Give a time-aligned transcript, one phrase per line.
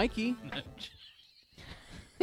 [0.00, 0.34] Mikey.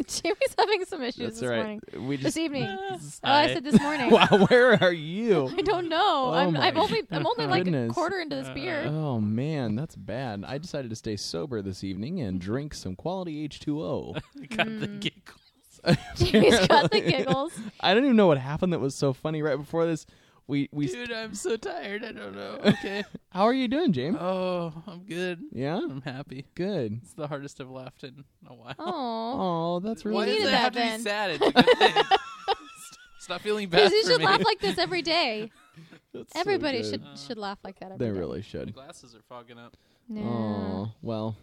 [0.08, 1.58] Jimmy's having some issues That's this right.
[1.58, 2.08] morning.
[2.08, 2.38] We This just.
[2.38, 2.64] evening.
[3.24, 4.10] Oh, I said this morning.
[4.10, 5.52] wow, where are you?
[5.58, 6.26] I don't know.
[6.30, 7.94] Oh I'm, my I'm only I'm only like a goodness.
[7.94, 8.86] quarter into this beer.
[8.88, 10.44] Oh man, that's bad.
[10.48, 14.14] I decided to stay sober this evening and drink some quality H2O.
[14.56, 14.80] got Mm.
[14.80, 16.02] the giggles.
[16.16, 17.54] Jimmy's got the giggles.
[17.80, 20.08] I don't even know what happened that was so funny right before this.
[20.48, 22.06] We we Dude, I'm so tired.
[22.06, 22.60] I don't know.
[22.66, 23.04] Okay.
[23.32, 24.18] How are you doing, James?
[24.20, 25.42] oh, I'm good.
[25.52, 25.78] yeah?
[25.78, 26.46] I'm happy.
[26.56, 27.00] Good.
[27.04, 28.74] It's the hardest I've laughed in a while.
[28.80, 29.34] Oh,
[29.76, 30.98] Oh, that's Why really needed does it that have to then.
[31.00, 31.32] be sad?
[31.32, 32.04] It's a good thing.
[33.20, 34.26] Stop feeling bad because you for should me.
[34.26, 35.52] laugh like this every day.
[36.14, 36.90] that's so Everybody good.
[36.92, 38.18] should Uh, should laugh like that every They day.
[38.20, 38.74] really The should.
[38.74, 39.76] glasses are fogging up.
[40.08, 40.22] Yeah.
[40.24, 41.36] Oh, well,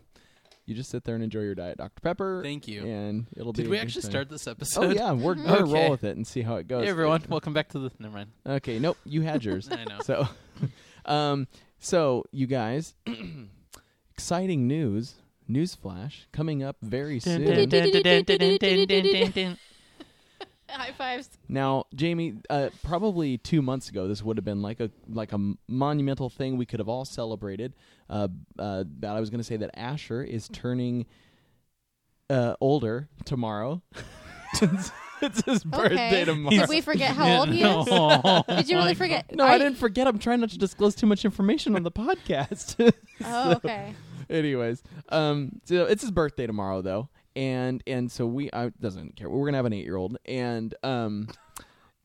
[0.66, 2.00] you just sit there and enjoy your diet Dr.
[2.00, 2.40] Pepper.
[2.42, 2.84] Thank you.
[2.86, 4.10] And it'll be Did we actually time.
[4.10, 4.84] start this episode?
[4.84, 5.72] Oh yeah, we're gonna Okay.
[5.72, 6.84] roll with it and see how it goes.
[6.84, 7.90] Hey everyone, welcome back to the.
[7.98, 8.30] Never mind.
[8.46, 9.68] Okay, nope, you had yours.
[9.70, 10.00] I know.
[10.02, 10.26] So,
[11.04, 11.46] um,
[11.78, 12.94] so you guys,
[14.12, 15.14] exciting news,
[15.48, 17.44] news flash coming up very soon.
[20.74, 21.28] High fives.
[21.48, 25.54] Now, Jamie, uh, probably two months ago, this would have been like a like a
[25.68, 27.74] monumental thing we could have all celebrated.
[28.10, 31.06] Uh, uh, but I was going to say that Asher is turning
[32.30, 33.82] uh, older tomorrow.
[34.62, 34.90] it's,
[35.22, 36.56] it's his birthday tomorrow.
[36.56, 37.86] Did we forget how old he is?
[38.56, 39.34] Did you really forget?
[39.34, 40.06] no, Are I you- didn't forget.
[40.06, 42.92] I'm trying not to disclose too much information on the podcast.
[43.24, 43.94] Oh, okay.
[44.30, 49.28] Anyways, um, so it's his birthday tomorrow though, and and so we I doesn't care.
[49.28, 51.28] We're gonna have an eight year old, and um,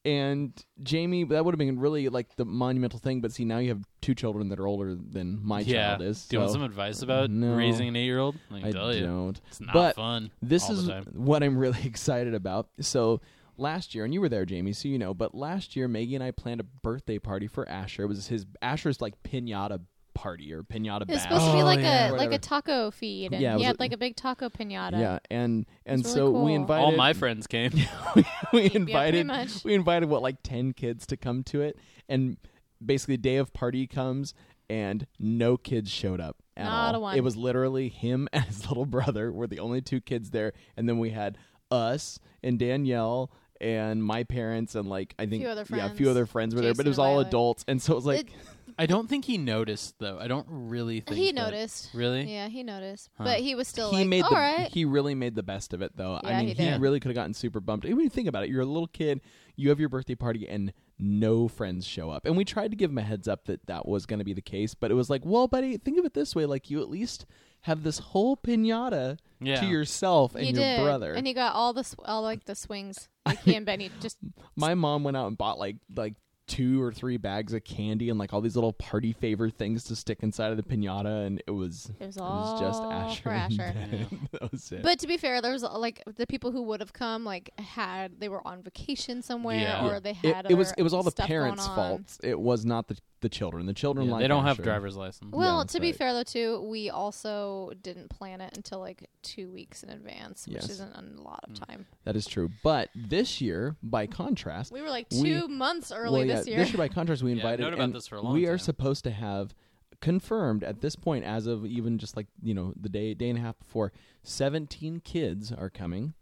[0.06, 3.20] and Jamie, that would have been really like the monumental thing.
[3.22, 5.90] But see, now you have two children that are older than my yeah.
[5.98, 6.26] child is.
[6.26, 7.56] Do you want some advice about No.
[7.56, 8.38] raising an eight-year-old?
[8.52, 9.40] I I tell don't.
[9.48, 10.32] it's not But fun.
[10.42, 12.70] This is what I'm really excited about.
[12.80, 13.20] So
[13.58, 15.14] last year, and you were there, Jamie, so you know.
[15.14, 18.04] But last year, Maggie and I planned a birthday party for Asher.
[18.04, 19.82] It was his Asher's like pinata
[20.20, 22.12] party or pinata It's supposed to be Oh, like yeah.
[22.12, 24.50] a like a taco feed, and Yeah, it he had a- like a big taco
[24.50, 25.00] pinata.
[25.00, 26.56] Yeah, and and It's so really we cool.
[26.56, 27.72] invited All my friends came.
[28.16, 29.64] we pretty invited much.
[29.64, 31.78] we invited what like 10 kids to come to it
[32.10, 32.38] and
[32.86, 34.34] basically day of party comes
[34.70, 37.18] and no kids showed up at Not all a one.
[37.18, 40.88] it was literally him and his little brother were the only two kids there and
[40.90, 41.38] then we had
[41.72, 43.32] us and danielle
[43.62, 45.98] and my parents and like i think Few other yeah a friends.
[45.98, 47.28] few other friends were there but Jason it was and all Violet.
[47.28, 48.34] adults and so it was like It-
[48.80, 50.18] I don't think he noticed though.
[50.20, 51.90] I don't really think he that- noticed.
[51.94, 52.32] Really?
[52.34, 53.26] Yeah, he noticed, Huh.
[53.26, 55.74] but he was still he like, made "All the right." he really made the best
[55.74, 56.20] of it though.
[56.24, 56.82] I Yeah, mean, he he, did.
[56.82, 57.86] really could have gotten super bummed.
[57.86, 58.50] I mean, think about it.
[58.50, 59.22] You're a little kid.
[59.58, 62.26] You have your birthday party and no friends show up.
[62.26, 64.34] And we tried to give him a heads up that that was going to be
[64.34, 66.82] the case, but it was like, well, buddy, think of it this way: like you
[66.82, 67.26] at least
[67.64, 69.60] have this whole pinata Yeah.
[69.60, 71.14] to yourself and he your did, brother.
[71.14, 73.10] and he got all the sw- all like the swings.
[73.26, 74.18] Like he and Benny just
[74.56, 76.14] My mom went out and bought like like
[76.50, 79.96] two or three bags of candy and like all these little party favor things to
[79.96, 83.22] stick inside of the pinata, and it was it was it was just Asher.
[83.24, 84.08] for and Asher.
[84.34, 84.84] That was it.
[84.84, 88.20] But to be fair, there was like the people who would have come, like had
[88.20, 89.88] they were on vacation somewhere, Yeah.
[89.88, 90.48] or they had.
[90.50, 91.76] it was other it was all the stuff going parents' on.
[91.76, 92.18] fault.
[92.24, 93.66] It was not the the children.
[93.66, 94.64] The children Yeah, like they don't have Asher.
[94.64, 95.34] driver's license.
[95.36, 99.10] Well, Yeah, to be but- fair though, too, we also didn't plan it until like
[99.24, 100.70] two weeks in advance, which Yes.
[100.70, 101.68] isn't a lot of Mm.
[101.68, 101.86] time.
[102.06, 102.50] That is true.
[102.64, 106.48] But this year, by contrast, We were like We- two months early well, yeah, this
[106.48, 106.58] year.
[106.60, 107.64] this year by contrast, we Yeah, I've invited.
[107.64, 109.54] known about and this for a long we are supposed to have
[110.02, 113.38] confirmed at this point, as of even just like you know the day day and
[113.38, 113.92] a half before,
[114.24, 116.14] seventeen kids are coming.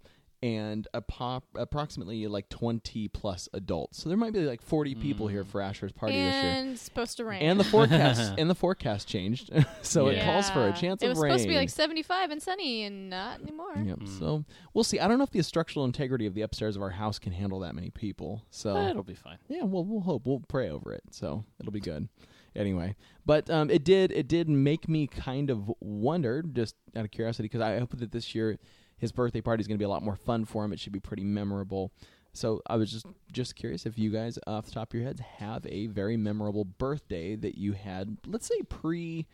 [0.43, 5.27] And a pop, approximately like twenty plus adults, so there might be like forty people
[5.27, 5.47] here Mm.
[5.47, 6.51] for Asher's party this year.
[6.53, 7.41] and supposed to rain.
[7.41, 9.49] And the forecast and the forecast changed,
[9.81, 10.73] so it calls for a Yeah.
[10.73, 13.73] chance It of was supposed to be like 75 and sunny, and not anymore.
[13.83, 13.97] Yep.
[14.01, 14.19] Mm.
[14.19, 14.45] So
[14.75, 14.99] we'll see.
[14.99, 17.61] I don't know if the structural integrity of the upstairs of our house can handle
[17.61, 18.43] that many people.
[18.51, 19.39] So Eh, it'll be fine.
[19.49, 20.27] yeah, well, we'll hope.
[20.27, 21.01] We'll pray over it.
[21.09, 22.09] So it'll be good.
[22.55, 22.95] Anyway,
[23.25, 27.45] but um, it did it did make me kind of wonder, just out of curiosity,
[27.45, 28.57] because I hope that this year
[28.97, 30.73] his birthday party is going to be a lot more fun for him.
[30.73, 31.91] It should be pretty memorable.
[32.33, 35.21] So I was just just curious if you guys, off the top of your heads,
[35.21, 38.17] have a very memorable birthday that you had.
[38.27, 39.25] Let's say pre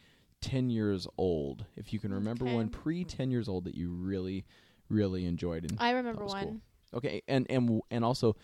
[0.41, 2.55] ten years old, if you can remember Okay.
[2.55, 4.45] one pre ten years old that you really
[4.89, 5.63] really enjoyed.
[5.69, 6.43] And I remember one.
[6.43, 6.97] cool.
[6.99, 8.35] okay, and and and also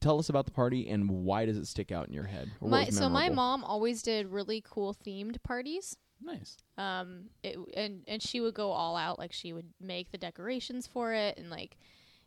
[0.00, 2.50] tell us about the party and why does it stick out in your head?
[2.60, 5.96] My, so my mom always did really cool themed parties.
[6.20, 6.56] Nice.
[6.76, 10.86] um it and and she would go all out like she would make the decorations
[10.86, 11.76] for it and like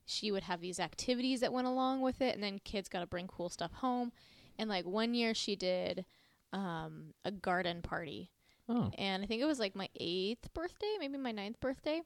[0.05, 3.05] she would have these activities that went along with it and then kids got to
[3.07, 4.11] bring cool stuff home
[4.57, 6.05] and like one year she did
[6.53, 8.31] um a garden party
[8.69, 12.01] Oh, and i think it was like my eighth birthday maybe my ninth birthday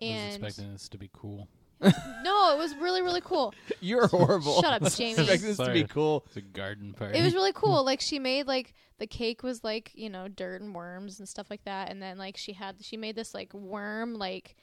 [0.00, 1.48] And I was expecting this to be cool.
[1.80, 4.60] No it was really really cool you're horrible.
[4.62, 5.12] Shut up, Jamie.
[5.12, 5.84] Expect this to be Sorry.
[5.84, 6.24] cool.
[6.26, 7.18] It's a garden party.
[7.18, 10.60] it was really cool like she made like the cake was like you know dirt
[10.62, 13.52] and worms and stuff like that and then like she had she made this like
[13.52, 14.56] worm like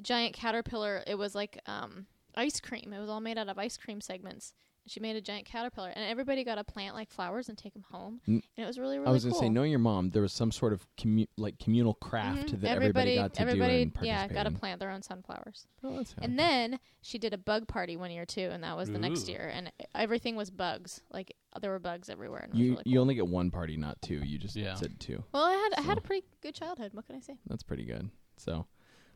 [0.00, 2.06] giant caterpillar it was like um
[2.36, 4.54] ice cream it was all made out of ice cream segments
[4.86, 7.84] she made a giant caterpillar and everybody got to plant like flowers and take them
[7.90, 10.22] home and it was really really I was cool gonna say, knowing your mom, there
[10.22, 12.60] was some sort of commu- like communal craft Mhm.
[12.62, 15.96] that everybody, got to everybody, do and yeah got to plant their own sunflowers Oh,
[15.98, 18.98] that's and then she did a bug party one year too and that was the
[18.98, 22.94] next year and everything was bugs like there were bugs everywhere and you really you
[22.94, 23.02] cool.
[23.02, 24.16] only get one party, not two.
[24.24, 24.74] You just Yeah.
[24.74, 25.22] said two.
[25.32, 27.84] well i had i had a pretty good childhood what can i say That's pretty
[27.84, 28.10] good.
[28.36, 28.66] So,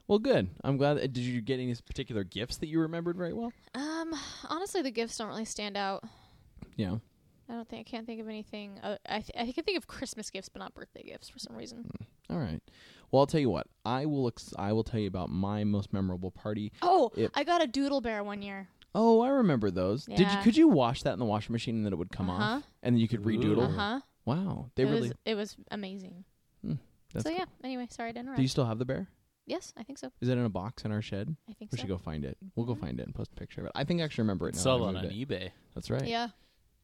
[0.09, 0.49] well, good.
[0.65, 0.95] I'm glad.
[0.95, 3.53] That, Did you get any particular gifts that you remembered very well?
[3.75, 4.15] Um,
[4.49, 6.05] honestly, the gifts don't really stand out.
[6.77, 6.97] Yeah.
[7.49, 8.79] I don't think I can't think of anything.
[8.83, 11.55] Uh, I th- I can think of Christmas gifts, but not birthday gifts for some
[11.57, 11.89] reason.
[12.29, 12.61] All right.
[13.11, 13.69] Well, I'll tell you what.
[13.85, 14.27] I will.
[14.27, 16.73] Ex- I will tell you about my most memorable party.
[16.83, 18.69] Oh, It- I got a doodle bear one year.
[18.97, 20.07] Oh, I remember those.
[20.07, 20.27] Did you?
[20.43, 22.57] Could you wash that in the washing machine and then it would come Uh-huh.
[22.57, 23.69] off, and then you could redoodle?
[23.69, 24.01] Uh huh.
[24.25, 25.01] Wow, they it really.
[25.09, 26.25] was it was amazing.
[26.65, 27.39] That's so cool.
[27.39, 27.45] yeah.
[27.63, 28.37] Anyway, sorry to interrupt.
[28.39, 29.07] Do you still have the bear?
[29.47, 30.11] Yes, I think so.
[30.21, 31.35] Is it in a box in our shed?
[31.49, 31.75] I think so.
[31.75, 31.81] We so.
[31.83, 32.37] should go find it.
[32.55, 32.81] We'll go Mhm.
[32.81, 33.73] find it and post a picture of it.
[33.75, 34.53] I think I actually remember it.
[34.55, 35.51] Now that Sell I it moved on eBay.
[35.75, 36.07] That's right.
[36.07, 36.29] Yeah.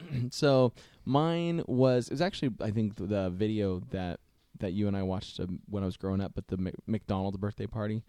[0.31, 0.73] so
[1.05, 4.20] mine was it was actually I think the video that
[4.59, 7.37] that you and I watched um, when I was growing up, but the Mc- McDonald's
[7.38, 8.03] birthday party.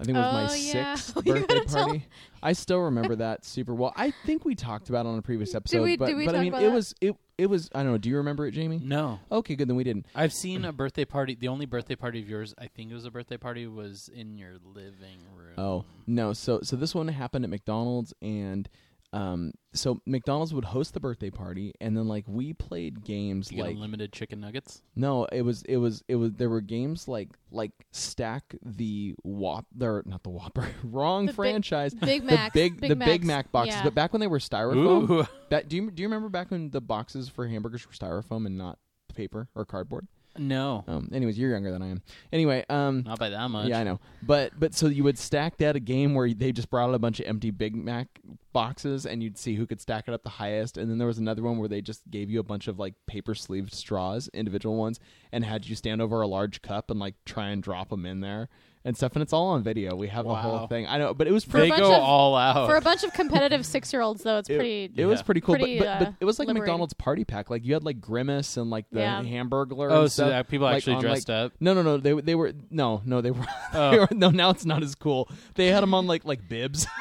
[0.00, 0.94] I think it was my Oh, yeah.
[0.96, 2.06] sixth You birthday gotta tell- party.
[2.42, 3.92] I still remember that super well.
[3.96, 6.34] I think we talked about it on a previous episode, we- but did we but
[6.34, 6.74] I talk mean about it that?
[6.74, 7.98] was it it was I don't know.
[7.98, 8.80] Do you remember it, Jamie?
[8.82, 9.18] No.
[9.30, 9.68] Okay, good.
[9.68, 10.06] Then we didn't.
[10.14, 11.34] I've seen a birthday party.
[11.34, 14.36] The only birthday party of yours, I think it was a birthday party, was in
[14.36, 15.54] your living room.
[15.58, 16.32] Oh no!
[16.32, 18.68] So so this one happened at McDonald's, and
[19.14, 23.58] um, so McDonald's would host the birthday party, and then like we played games You
[23.58, 24.82] get like unlimited chicken nuggets.
[24.96, 29.66] no, it was it was it was there were games like like stack the Whop,
[29.80, 31.94] or not the Whopper, wrong The big- franchise.
[31.94, 32.52] Big the Macs.
[32.54, 33.24] big, the Big Macs.
[33.24, 33.84] Mac boxes, Yeah.
[33.84, 35.08] but back when they were styrofoam.
[35.10, 35.26] Ooh.
[35.50, 38.58] That do you do you remember back when the boxes for hamburgers were styrofoam and
[38.58, 38.78] not
[39.14, 40.08] paper or cardboard?
[40.36, 40.84] No.
[40.86, 42.02] Um, anyways, you're younger than I am.
[42.32, 43.68] Anyway, um, Not by that much.
[43.68, 44.00] yeah, I know.
[44.22, 46.98] But but so you would stack that a game where they just brought out a
[46.98, 48.20] bunch of empty Big Mac
[48.52, 50.76] boxes and you'd see who could stack it up the highest.
[50.78, 52.94] And then there was another one where they just gave you a bunch of like
[53.06, 55.00] paper sleeved straws, individual ones,
[55.32, 58.20] and had you stand over a large cup and like try and drop them in
[58.20, 58.48] there
[58.84, 59.12] and stuff.
[59.14, 59.94] And it's all on video.
[59.96, 60.86] We have a whole thing.
[60.86, 61.70] I know, but it was pretty.
[61.70, 62.68] a They go of- all out.
[62.68, 64.92] For a bunch of competitive six-year-olds, though, it's It- pretty.
[64.96, 66.72] It was pretty cool, Pretty, but, but, uh, but it was like a liberating.
[66.72, 67.50] McDonald's party pack.
[67.50, 69.22] Like you had like Grimace and like the Yeah.
[69.22, 69.90] Hamburglar.
[69.90, 70.48] oh, and so stuff.
[70.48, 71.52] people like, actually on, dressed like, up.
[71.60, 71.96] No, no, no.
[71.98, 73.20] They they were no, no.
[73.20, 73.44] They were,
[73.74, 73.90] Oh.
[73.90, 74.30] they were no.
[74.30, 75.28] Now it's not as cool.
[75.54, 76.86] They had them on like like bibs.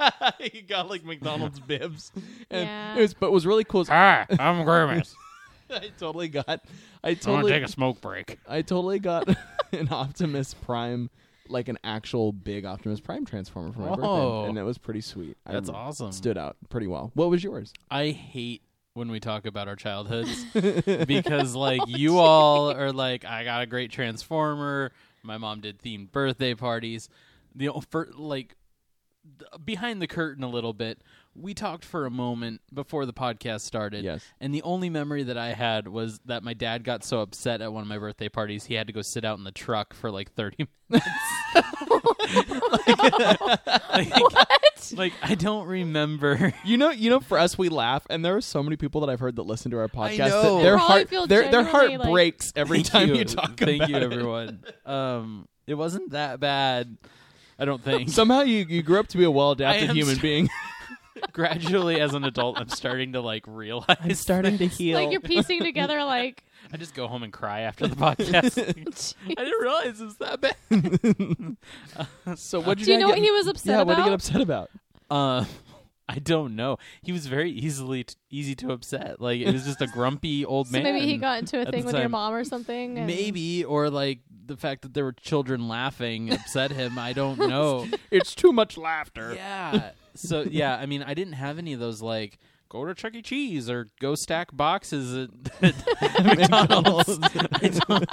[0.40, 2.12] you got like McDonald's bibs,
[2.50, 2.96] and Yeah.
[2.96, 3.84] it was but what was really cool.
[3.84, 5.14] Hi, I'm Grimace.
[5.74, 6.46] I totally got.
[6.48, 6.52] I
[7.02, 8.38] I want totally to take a smoke break.
[8.48, 9.28] I totally got
[9.72, 11.10] an Optimus Prime.
[11.48, 13.96] Like an actual big Optimus Prime transformer for my Whoa.
[13.96, 15.36] birthday, and it was pretty sweet.
[15.44, 16.12] I That's rem- awesome.
[16.12, 17.10] Stood out pretty well.
[17.14, 17.72] What was yours?
[17.90, 18.62] I hate
[18.94, 20.44] when we talk about our childhoods
[21.06, 24.92] because like you all are like I got a great transformer.
[25.24, 27.08] My mom did themed birthday parties.
[27.54, 28.54] The for like
[29.38, 31.02] th- behind the curtain a little bit.
[31.34, 34.04] We talked for a moment before the podcast started.
[34.04, 34.24] Yes.
[34.40, 37.72] And the only memory that I had was that my dad got so upset at
[37.72, 40.10] one of my birthday parties, he had to go sit out in the truck for
[40.10, 41.06] like 30 minutes.
[43.90, 44.92] like, What?
[44.96, 46.52] like, I don't remember.
[46.64, 49.10] You know, you know, for us, we laugh, and there are so many people that
[49.10, 52.52] I've heard that listen to our podcast that their heart, their their heart like- breaks
[52.56, 53.24] every time you, you.
[53.24, 54.02] talk Thank about you, it.
[54.02, 54.64] everyone.
[54.86, 56.96] Um, it wasn't that bad.
[57.58, 58.08] I don't think.
[58.10, 60.48] Somehow you you grew up to be a well adapted human st- being.
[61.32, 63.96] Gradually, as an adult, I'm starting to like realize.
[64.00, 64.98] I'm starting to heal.
[64.98, 66.44] Like you're piecing together, like.
[66.72, 69.14] I just go home and cry after the podcast.
[69.26, 72.38] I didn't realize it was that bad.
[72.38, 74.40] so what Do you know what he was upset Yeah, what did he get upset
[74.40, 74.70] about?
[75.10, 75.44] Uh,
[76.08, 76.76] I don't know.
[77.02, 79.20] He was very easily t- easy to upset.
[79.20, 80.82] Like it was just a grumpy old So man.
[80.82, 82.98] maybe he got into a thing the with your mom or something.
[82.98, 86.98] and- Maybe or like the fact that there were children laughing upset him.
[86.98, 87.86] I don't know.
[88.10, 89.32] It's too much laughter.
[89.34, 89.90] Yeah.
[90.14, 92.38] So yeah, I mean, I didn't have any of those like
[92.68, 93.22] go to Chuck E.
[93.22, 95.28] Cheese or go stack boxes
[95.62, 95.62] at,
[96.02, 97.18] at McDonald's.
[97.52, 98.08] I, don't-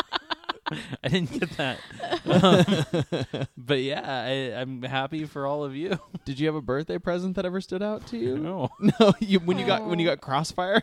[1.03, 1.79] I didn't get that.
[2.25, 5.97] Um, but yeah, I, I'm happy for all of you.
[6.25, 8.37] Did you have a birthday present that ever stood out to you?
[8.37, 8.69] No.
[8.79, 10.81] No, you when you got when you got Crossfire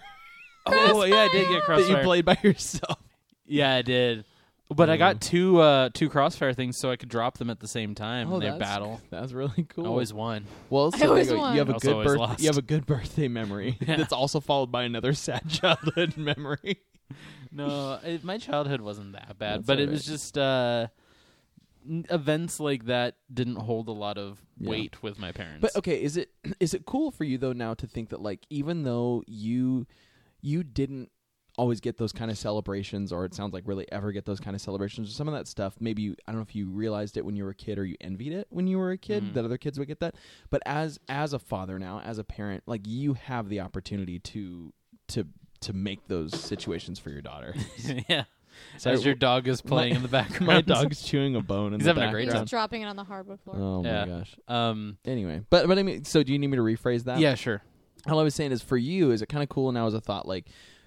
[0.67, 1.93] Oh yeah, I did get Crossfire.
[1.93, 2.99] that you played by yourself.
[3.47, 4.25] Yeah, I did.
[4.71, 7.69] But I got two uh, two crossfire things, so I could drop them at the
[7.69, 8.31] same time.
[8.31, 9.01] Oh, and they that's- battle.
[9.11, 9.85] That's really cool.
[9.85, 10.47] I always won.
[10.71, 11.41] well, so there always you, go.
[11.41, 11.53] won.
[11.53, 12.41] you have a Also good always birth- lost.
[12.41, 13.97] You have a good birthday memory Yeah.
[13.97, 16.81] that's also followed by another sad childhood memory.
[17.53, 20.89] No, it, my childhood wasn't that bad, That's but it all was just uh,
[21.89, 24.71] n- events like that didn't hold a lot of Yeah.
[24.71, 25.61] weight with my parents.
[25.61, 28.47] But okay, is it is it cool for you though now to think that like
[28.51, 29.87] even though you
[30.41, 31.11] you didn't
[31.57, 34.57] always get those kind of celebrations or it sounds like really ever get those kind
[34.57, 37.17] of celebrations or some of that stuff maybe you, I don't know if you realized
[37.17, 39.23] it when you were a kid or you envied it when you were a kid
[39.23, 39.35] Mhm.
[39.35, 40.17] that other kids would get that
[40.51, 44.73] but as as a father now as a parent like you have the opportunity to
[45.09, 45.27] to
[45.61, 47.55] to make those situations for your daughter
[48.09, 48.25] yeah,
[48.79, 51.81] So as your dog is playing in the background, my dog's chewing a bone in
[51.81, 53.57] He's the having a great He's dropping it on the hardwood floor.
[53.59, 54.05] oh Yeah.
[54.05, 57.05] my gosh Um, anyway but but I mean so do you need me to rephrase
[57.05, 57.63] that yeah, sure.
[58.09, 60.01] all I was saying is for you, is it kind of cool now as a
[60.01, 60.47] thought, like,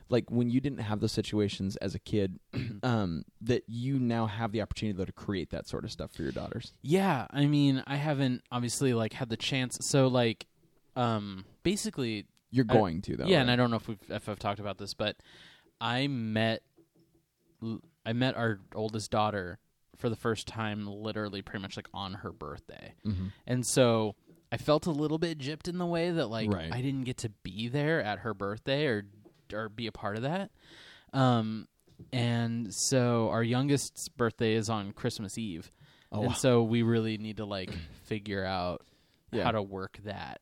[0.09, 2.39] like when you didn't have those situations as a kid,
[2.83, 6.23] um, that you now have the opportunity though to create that sort of stuff for
[6.23, 6.73] your daughters.
[6.81, 9.77] Yeah, I mean, I haven't obviously like had the chance.
[9.81, 10.45] So like,
[10.95, 13.25] um, basically, You're I- going to though.
[13.25, 13.41] yeah, right?
[13.41, 15.17] and I don't know if we've if I've talked about this, but
[15.81, 16.63] I met
[18.05, 19.59] I met our oldest daughter
[19.97, 23.31] for the first time, literally pretty much like on her birthday, Mhm.
[23.47, 24.15] and so
[24.51, 26.71] I felt a little bit gypped in the way that like Right.
[26.71, 29.01] I didn't get to be there at her birthday or
[29.53, 30.51] or be a part of that.
[31.13, 31.67] Um,
[32.13, 35.71] and so our youngest's birthday is on Christmas Eve,
[36.11, 36.33] Oh, and wow.
[36.33, 37.71] so we really need to like
[38.05, 38.85] figure out
[39.31, 39.43] Yeah.
[39.43, 40.41] how to work that.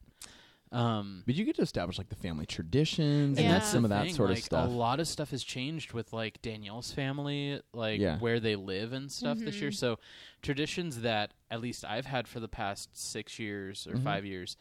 [0.71, 3.53] Um, but you get to establish like the family traditions and Yeah.
[3.53, 4.67] that's some of that thing, sort like, of stuff.
[4.67, 8.19] A lot of stuff has changed with like Danielle's family, like Yeah.
[8.19, 9.69] where they live and stuff this year.
[9.69, 9.75] Mhm.
[9.75, 9.99] So
[10.41, 14.03] traditions that at least I've had for the past six years or Mhm.
[14.03, 14.57] five years,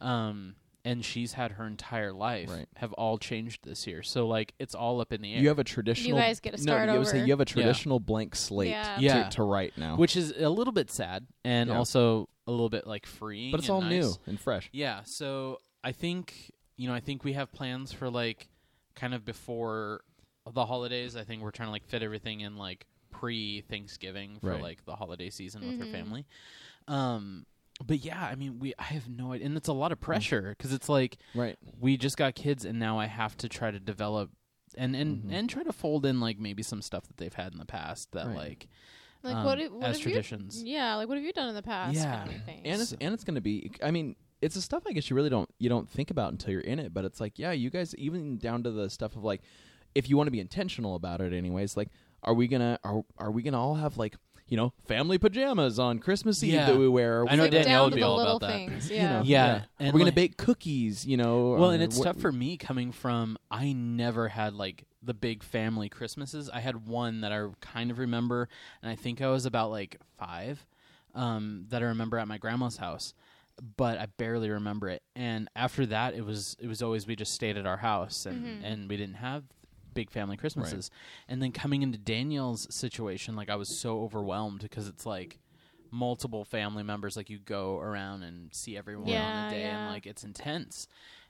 [0.00, 0.54] um,
[0.86, 2.68] and she's had her entire life, Right.
[2.76, 4.02] have all changed this year.
[4.02, 5.40] So like it's all up in the air.
[5.42, 6.16] You have a traditional.
[6.16, 8.96] guys get to no, start you would say you have a traditional blank slate Yeah.
[8.96, 9.28] to, Yeah.
[9.30, 11.76] to write now, which is a little bit sad and Yeah.
[11.76, 13.50] also a little bit like freeing.
[13.50, 13.90] but it's and all nice.
[13.90, 14.70] new and fresh.
[14.72, 18.48] Yeah, so I think you know, I think we have plans for like
[18.94, 20.02] kind of before
[20.52, 21.16] the holidays.
[21.16, 24.62] I think we're trying to like fit everything in like pre Thanksgiving for Right.
[24.62, 25.92] like the holiday season with her Mhm.
[25.92, 26.26] family.
[26.86, 27.46] Um
[27.84, 29.92] but yeah, I mean, we I have no idea, and it's a lot Mm.
[29.92, 31.56] of pressure because it's like Right.
[31.78, 34.30] we just got kids, and now I have to try to develop
[34.76, 35.32] and and Mhm.
[35.32, 38.12] and try to fold in like maybe some stuff that they've had in the past
[38.12, 38.36] that Right.
[38.36, 38.68] like
[39.22, 39.58] Like um, what?
[39.58, 40.62] i- What as have you- traditions.
[40.62, 41.94] yeah, like what have you done in the past?
[41.96, 42.24] Yeah.
[42.24, 44.92] kind of and it's and it's going to be i mean it's the stuff i
[44.92, 47.38] guess you really don't you don't think about until you're in it but it's like
[47.38, 49.40] yeah you guys even down to the stuff of like
[49.94, 51.88] if you want to be intentional about it anyways like
[52.22, 54.16] are we gonna are, are we gonna all have like
[54.48, 56.66] you know family pajamas on christmas eve Yeah.
[56.66, 58.46] that we wear I know gonna- Down Danielle would to be the all little about
[58.48, 58.52] that.
[58.52, 58.90] things.
[58.90, 59.12] you Yeah.
[59.18, 61.98] know, Yeah, and we're we gonna like- bake cookies you know Well, or and it's
[61.98, 66.50] what- tough for me coming from I never had like the big family Christmases.
[66.50, 68.48] I had one that I kind of remember,
[68.82, 70.66] and I think I was about like five.
[71.14, 73.14] Um, that I remember at my grandma's house,
[73.76, 75.02] but I barely remember it.
[75.14, 78.44] And after that, it was it was always we just stayed at our house, and
[78.44, 78.60] Mhm.
[78.64, 79.44] and we didn't have
[79.96, 80.90] big family Christmases.
[81.28, 85.38] And then coming into Danielle's situation, like I was so overwhelmed because it's like
[85.90, 89.08] multiple family members like you go around and see everyone
[89.46, 90.86] on a day and like it's intense.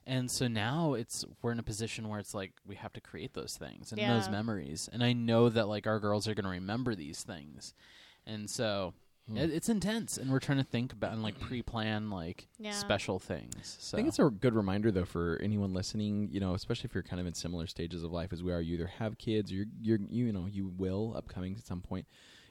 [0.07, 3.35] And so now it's we're in a position where it's like we have to create
[3.35, 4.89] those things and those memories.
[4.93, 7.75] And i know that like our girls are going to remember these things.
[8.27, 8.95] And so
[9.29, 9.37] Hmm.
[9.39, 12.71] it, it's intense and we're trying to think about and like pre-plan like Yeah.
[12.71, 16.55] special things so I think it's a good reminder though for anyone listening, you know,
[16.55, 18.87] especially if you're kind of in similar stages of life as we are, you either
[18.99, 22.07] have kids or you're, you're you know, you will upcoming at some point,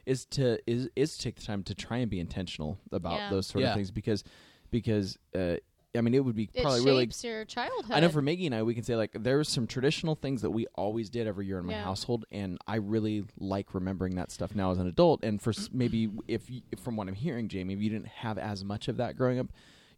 [0.06, 3.30] is to is is to take the time to try and be intentional about Yeah.
[3.30, 3.70] those sort Yeah.
[3.70, 4.24] of things because
[4.72, 5.56] because uh,
[5.98, 7.92] I mean it would be It probably really shapes your childhood.
[7.96, 10.52] I know for Maggie and I, we can say like there's some traditional things that
[10.52, 11.84] we always did every year in my Yeah.
[11.84, 15.24] household, and I really like remembering that stuff now as an adult.
[15.24, 18.08] And for s- maybe if, you, if from what I'm hearing, Jamie, if you didn't
[18.08, 19.48] have as much of that growing up,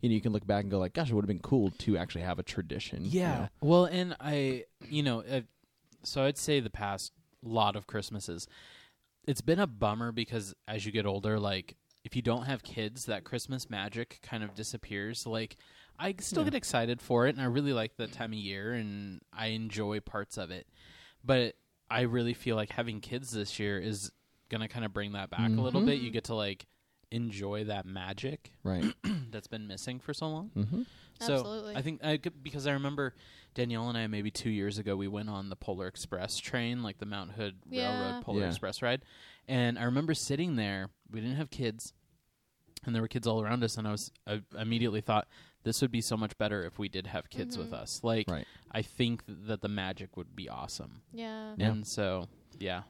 [0.02, 1.72] you know, you can look back and go like, gosh, it would have been cool
[1.80, 3.04] to actually have a tradition.
[3.06, 3.48] you yeah know?
[3.62, 5.42] well and i you know uh,
[6.04, 7.12] so i'd say the past
[7.44, 8.48] lot of christmases
[9.26, 13.06] it's been a bummer because as you get older like if you don't have kids
[13.06, 15.58] that christmas magic kind of disappears like
[16.00, 16.50] i still Yeah.
[16.52, 20.00] get excited for it and i really like that time of year and i enjoy
[20.00, 20.68] parts of it
[21.24, 21.56] but
[21.90, 24.12] i really feel like having kids this year is
[24.50, 25.86] gonna kind of bring that back a little Mhm.
[25.88, 26.66] bit you get to like
[27.12, 28.84] enjoy that magic right.
[29.32, 30.82] that's been missing for so long mm-hmm.
[31.22, 31.76] so Absolutely.
[31.76, 33.16] I think I could, because I remember
[33.56, 37.00] Danielle and I maybe two years ago we went on the Polar Express train, like
[37.00, 38.02] the Mount Hood Yeah.
[38.04, 38.48] Railroad Polar Yeah.
[38.50, 39.02] Express ride,
[39.48, 40.90] and I remember sitting there.
[41.10, 41.92] We didn't have kids,
[42.86, 45.28] and there were kids all around us, and I was I immediately thought
[45.68, 47.82] this would be so much better if we did have kids with Mhm.
[47.82, 48.04] us.
[48.04, 48.46] Like Right.
[48.72, 51.54] I think that the magic would be awesome, yeah.
[51.58, 51.72] Yeah.
[51.72, 52.28] and so
[52.60, 52.84] yeah,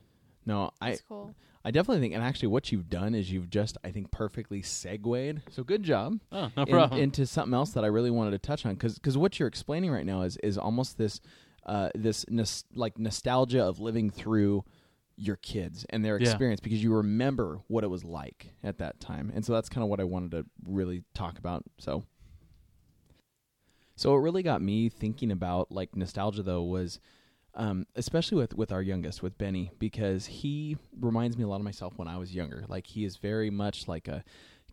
[0.45, 1.35] No, I cool.
[1.65, 5.41] I definitely think, and actually, what you've done is you've just, I think, perfectly segued.
[5.51, 6.21] So good job.
[6.31, 7.01] Oh, no in- problem.
[7.01, 10.05] into something else that I really wanted to touch on because what you're explaining right
[10.05, 11.19] now is is almost this
[11.65, 14.63] uh, this nos- like nostalgia of living through
[15.17, 16.29] your kids and their Yeah.
[16.29, 19.83] experience because you remember what it was like at that time, and so that's kind
[19.83, 21.63] of what I wanted to really talk about.
[21.79, 22.05] So,
[23.97, 26.99] so it really got me thinking about like nostalgia though was.
[27.55, 31.63] Um, especially with, with our youngest, with Benny, because he reminds me a lot of
[31.63, 32.63] myself when I was younger.
[32.67, 34.23] Like he is very much like a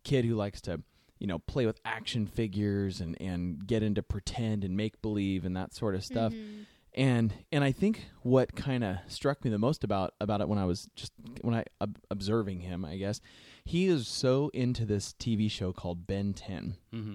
[0.03, 0.83] kid who likes to
[1.19, 5.57] you know play with action figures and and get into pretend and make believe and
[5.57, 6.67] that sort of stuff Mhm.
[6.93, 10.59] and and I think what kind of struck me the most about about it when
[10.59, 13.23] I was just when I ob- observing him I guess
[13.65, 17.15] he is so into this TV show called Ben 10 hmm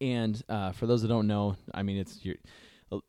[0.00, 2.36] and uh, for those that don't know I mean it's your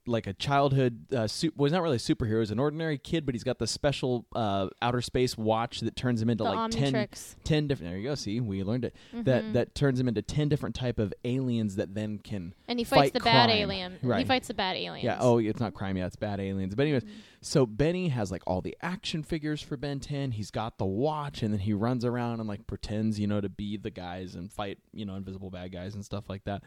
[0.06, 3.26] like a childhood uh, su- well he's not really a superhero he's an ordinary kid
[3.26, 6.70] but he's got the special uh, outer space watch that turns him into The like
[6.72, 7.36] 10, Omnitrix.
[7.44, 9.54] 10 different there you go see we learned it that Mhm.
[9.54, 13.02] that turns him into 10 different type of aliens that then can and he fights
[13.02, 13.58] fight the bad crime.
[13.58, 13.98] alien.
[14.02, 14.28] He Right.
[14.28, 15.04] fights the bad aliens.
[15.04, 17.10] yeah oh it's not crime yeah it's bad aliens but anyways Mhm.
[17.42, 21.42] so benny has like all the action figures for ben 10 he's got the watch
[21.42, 24.52] and then he runs around and like pretends you know to be the guys and
[24.54, 26.62] fight you know invisible bad guys and stuff like that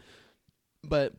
[0.83, 1.13] but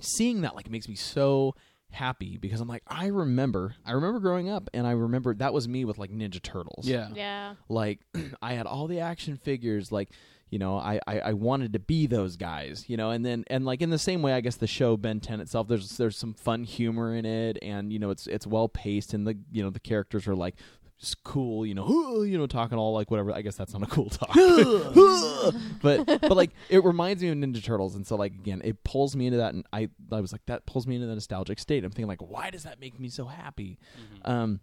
[0.00, 1.54] seeing that like makes me so
[1.90, 5.68] happy because i'm like i remember i remember growing up and i remember that was
[5.68, 7.08] me with like ninja turtles Yeah.
[7.14, 7.54] Yeah.
[7.68, 8.00] like
[8.42, 10.08] I had all the action figures like
[10.50, 13.64] you know I, I I wanted to be those guys you know and then and
[13.64, 16.34] like in the same way I guess the show Ben 10 itself there's there's some
[16.34, 19.70] fun humor in it and you know it's it's well paced and the you know
[19.70, 20.56] the characters are like
[20.98, 23.32] just cool you know you know talking all like whatever.
[23.32, 24.30] I guess that's not a cool talk.
[25.82, 27.94] But but like it reminds me of Ninja Turtles.
[27.94, 29.52] And so like again it pulls me into that.
[29.54, 31.84] And I I was like that pulls me into the nostalgic state.
[31.84, 33.78] I'm thinking like why does that make me so happy?
[34.24, 34.30] Mhm.
[34.30, 34.60] um,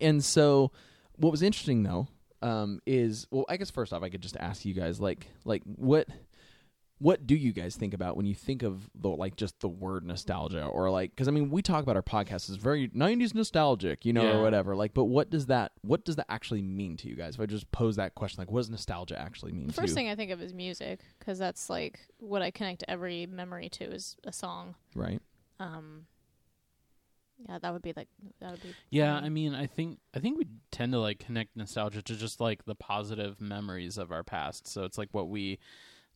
[0.00, 0.70] and so,
[1.16, 2.06] what was interesting though
[2.40, 5.62] um, is well, I guess first off, I could just ask you guys like like
[5.64, 6.08] what
[7.02, 10.04] what do you guys think about when you think of the like just the word
[10.04, 14.04] nostalgia or like because I mean we talk about our podcast is very '90s nostalgic,
[14.04, 14.36] you know, Yeah.
[14.38, 14.76] or whatever.
[14.76, 17.34] Like, but what does that what does that actually mean to you guys?
[17.34, 19.90] If I just pose that question, like, what does nostalgia actually mean The to first
[19.90, 19.94] you?
[19.96, 23.84] thing I think of is music because that's like what I connect every memory to
[23.84, 24.74] is a song.
[24.94, 25.20] right?
[25.58, 26.06] Um,
[27.48, 28.08] yeah, that would be like
[28.40, 28.74] that would be.
[28.90, 29.24] Yeah, mine.
[29.24, 32.64] I mean, I think I think we tend to like connect nostalgia to just like
[32.64, 34.68] the positive memories of our past.
[34.68, 35.58] So it's like what we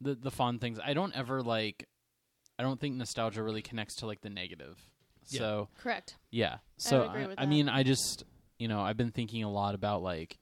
[0.00, 0.78] the the fun things.
[0.84, 1.88] I don't ever like
[2.58, 4.78] I don't think nostalgia really connects to like the negative.
[5.28, 5.38] Yeah.
[5.40, 6.16] So correct.
[6.30, 6.58] yeah.
[6.78, 8.24] So agree I, with I mean, I just
[8.58, 10.38] you know, I've been thinking a lot about like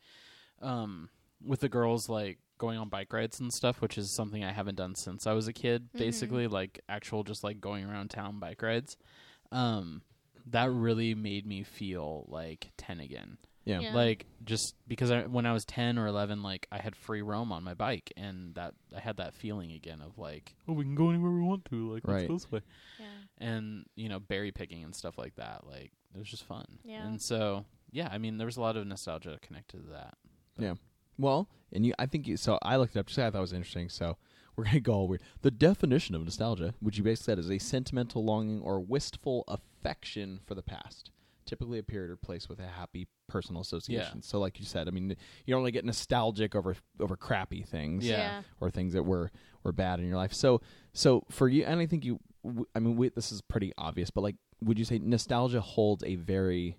[0.63, 1.09] um
[1.45, 4.77] with the girls like going on bike rides and stuff, which is something I haven't
[4.77, 5.99] done since I was a kid, Mhm.
[5.99, 8.97] basically like actual just like going around town bike rides.
[9.51, 10.03] Um
[10.47, 13.39] that really made me feel like 10 again.
[13.65, 13.81] Yeah.
[13.81, 13.95] Yeah.
[13.95, 17.51] Like just because I, when I was 10 or 11 like I had free roam
[17.53, 20.95] on my bike and that I had that feeling again of like oh we can
[20.95, 22.29] go anywhere we want to like Right.
[22.29, 22.61] let's go this way
[23.01, 23.07] Yeah.
[23.49, 27.07] and you know berry picking and stuff like that like it was just fun Yeah.
[27.07, 30.15] and so yeah i mean there was a lot of nostalgia connected to that
[30.59, 30.75] Yeah.
[31.17, 32.37] Well, and you, I think you.
[32.37, 33.07] So I looked it up.
[33.07, 33.89] Just I thought it was interesting.
[33.89, 34.17] So
[34.57, 35.23] we're gonna go all weird.
[35.43, 40.41] The definition of nostalgia, which you basically said, is a sentimental longing or wistful affection
[40.45, 41.11] for the past,
[41.47, 44.23] typically a period or place with a happy personal association.
[44.23, 48.07] So, like you said, I mean, you don't really get nostalgic over over crappy things,
[48.07, 48.43] Yeah.
[48.61, 49.31] or things that were
[49.63, 50.33] were bad in your life.
[50.35, 50.61] So,
[50.93, 52.21] so for you, and I think you,
[52.75, 56.17] I mean, we, this is pretty obvious, but like, would you say nostalgia holds a
[56.17, 56.79] very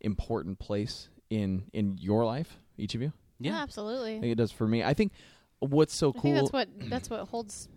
[0.00, 3.12] important place in in your life, each of you?
[3.40, 4.16] Yeah, oh, absolutely.
[4.16, 4.82] I think it does for me.
[4.82, 5.12] I think
[5.60, 7.68] what's so I cool, think that's what that's what holds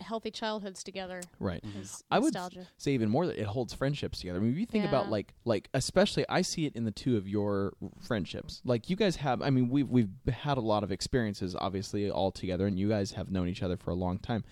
[0.00, 1.20] healthy childhoods together.
[1.38, 1.62] right?
[1.62, 2.02] Mhm.
[2.10, 2.66] I would nostalgia.
[2.76, 4.38] Say even more that it holds friendships together.
[4.38, 7.16] I mean, if you think about like like especially, I see it in the two
[7.16, 8.60] of your friendships.
[8.64, 12.30] Like you guys have, I mean, we've we've had a lot of experiences, obviously, all
[12.30, 14.44] together, and you guys have known each other for a long time.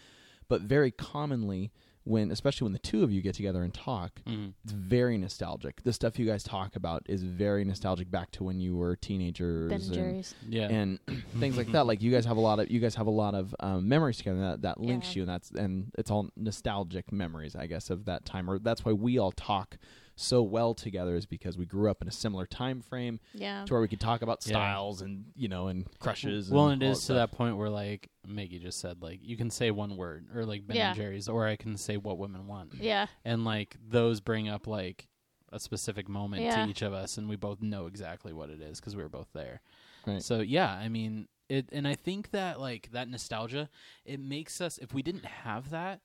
[0.49, 1.73] But very commonly,
[2.07, 4.53] when especially when the two of you get together and talk, Mhm.
[4.63, 5.83] it's very nostalgic.
[5.83, 9.69] The stuff you guys talk about is very nostalgic back to when you were teenagers.
[9.71, 10.35] Ben and and- Jerry's.
[10.49, 11.01] yeah and
[11.41, 11.87] things like that.
[11.87, 14.19] Like you guys have a lot of you guys have a lot of um, memories
[14.19, 15.17] together that that links Yeah.
[15.17, 18.49] you, and that's and it's all nostalgic memories, I guess, of that time.
[18.49, 19.77] Or that's why we all talk
[20.19, 23.65] so well together is because we grew up in a similar time frame Yeah.
[23.67, 24.53] to where we could talk about Yeah.
[24.53, 26.51] styles and you know and crushes.
[26.51, 29.37] well and and it all to that point where like maggie just said like you
[29.37, 30.89] can say one word or like ben Yeah.
[30.89, 33.07] and jerry's or i can say what women want Yeah.
[33.25, 35.07] and like those bring up like
[35.53, 36.65] a specific moment Yeah.
[36.65, 39.09] to each of us and we both know exactly what it is because we were
[39.11, 39.61] both there
[40.07, 40.23] Right.
[40.23, 43.69] so yeah i mean it and i think that like that nostalgia
[44.05, 46.01] it makes us if we didn't have that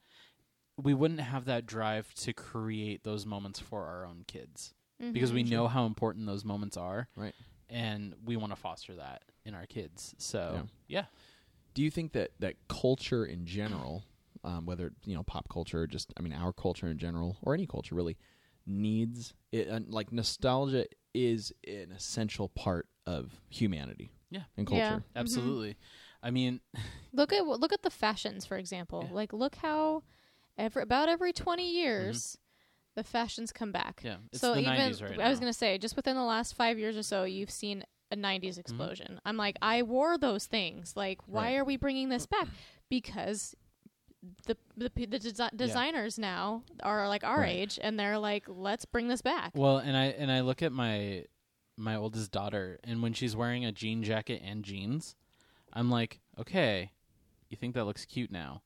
[0.77, 4.73] we wouldn't have that drive to create those moments for our own kids
[5.11, 5.49] because we Mhm.
[5.49, 7.33] know how important those moments are Right.
[7.69, 10.13] and we want to foster that in our kids.
[10.17, 11.05] So yeah,
[11.73, 14.03] Do you think that that culture in general,
[14.43, 17.53] um, whether you know pop culture, or just I mean our culture in general, or
[17.53, 18.17] any culture really,
[18.65, 19.69] needs it?
[19.69, 24.11] Uh, like nostalgia is an essential part of humanity.
[24.29, 24.43] Yeah.
[24.57, 24.87] and Yeah.
[24.89, 25.03] culture.
[25.09, 25.15] Mhm.
[25.15, 25.77] absolutely.
[26.23, 26.61] I mean,
[27.13, 29.05] Look at look at the fashions, for example.
[29.09, 29.15] Yeah.
[29.15, 30.03] Like, look how
[30.57, 32.37] every about every twenty years,
[32.95, 33.97] the fashions come back.
[33.97, 34.07] Mm-hmm.
[34.07, 35.45] yeah, it's so the even 90s right I was now.
[35.45, 39.19] gonna say, just within the last five years or so, you've seen a '90s explosion.
[39.25, 40.93] I'm like, I wore those things.
[40.95, 41.55] Like, why Right.
[41.57, 42.47] are we bringing this back?
[42.89, 43.55] Because
[44.45, 47.55] the the, p- the desi- designers now are like our Right.
[47.55, 49.51] age, and they're like, let's bring this back.
[49.55, 51.25] Well, and I and I look at my
[51.77, 55.15] my oldest daughter, and when she's wearing a jean jacket and jeans,
[55.73, 56.91] I'm like, okay,
[57.49, 58.61] you think that looks cute now,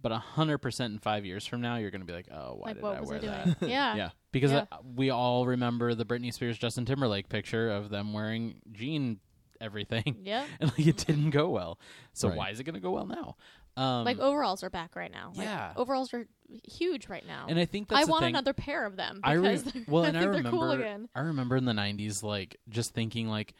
[0.00, 2.68] but a hundred percent in five years from now, you're gonna be like, oh, why
[2.68, 3.60] like, did what I was wear I that?
[3.60, 3.70] doing?
[3.72, 3.94] yeah.
[3.96, 4.64] Yeah, Because Yeah.
[4.70, 9.20] uh, we all remember the Britney Spears Justin Timberlake picture of them wearing jean
[9.60, 10.44] everything, Yeah.
[10.60, 11.78] and like it didn't go well.
[12.12, 12.36] So Right.
[12.38, 13.36] why is it gonna go well now?
[13.76, 15.32] Um, like overalls are back right now.
[15.36, 15.72] Like, yeah.
[15.76, 16.26] overalls are
[16.64, 17.46] huge right now.
[17.48, 18.34] and I think that's I the want thing.
[18.34, 20.58] another pair of them I re- because they're, well, I and I think they're remember,
[20.58, 21.08] cool again.
[21.14, 23.54] I remember in the '90s, like just thinking, like,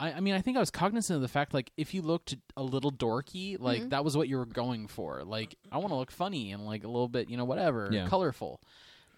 [0.00, 2.34] I, I mean, I think I was cognizant of the fact, like, if you looked
[2.56, 3.90] a little dorky, like Mhm.
[3.90, 5.22] that was what you were going for.
[5.24, 8.08] Like, I want to look funny and like a little bit, you know, whatever, Yeah.
[8.08, 8.60] colorful.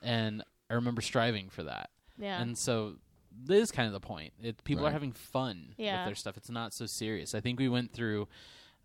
[0.03, 1.91] And I remember striving for that.
[2.19, 2.43] Yeah.
[2.43, 2.97] And so
[3.31, 4.33] this is kind of the point.
[4.43, 4.93] It, people are Right.
[4.93, 6.01] having fun Yeah.
[6.03, 6.37] with their stuff.
[6.37, 7.35] It's not so serious.
[7.35, 8.29] I think we went through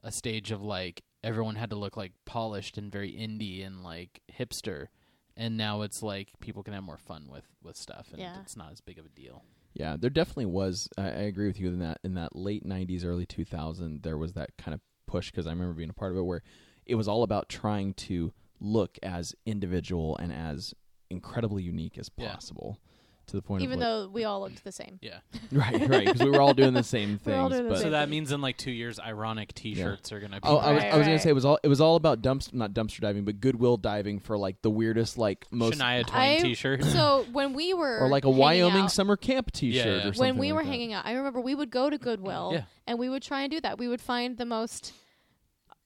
[0.03, 4.21] a stage of like everyone had to look like polished and very indie and like
[4.31, 4.87] hipster.
[5.37, 8.39] And now it's like people can have more fun with with stuff, and Yeah.
[8.41, 9.43] it's not as big of a deal.
[9.73, 10.89] Yeah, there definitely was.
[10.97, 14.33] I, I agree with you in that in that late '90s, early 2000, there was
[14.33, 16.41] that kind of push because I remember being a part of it where
[16.85, 20.73] it was all about trying to look as individual and as
[21.11, 22.31] incredibly unique as Yeah.
[22.33, 22.79] possible.
[23.27, 24.99] To the point Even of though we all looked the same.
[25.01, 25.19] Yeah.
[25.51, 27.57] right, right, because we were all doing the same We're all things.
[27.59, 28.09] doing the but so same that thing.
[28.11, 30.47] means in like two years, ironic T-shirts are gonna be.
[30.47, 31.21] Oh, I was, Right, I was gonna right.
[31.21, 34.19] say it was all it was all about dumpster not dumpster diving, but Goodwill diving
[34.21, 36.83] for like the weirdest, like most Shania Twain I- T-shirt.
[36.85, 39.97] So when we were or like a hanging Wyoming out- summer camp T-shirt Yeah, yeah.
[39.99, 40.19] or something.
[40.21, 40.69] when we like were that.
[40.69, 42.61] hanging out, I remember we would go to Goodwill Yeah.
[42.87, 43.77] and we would try and do that.
[43.77, 44.93] We would find the most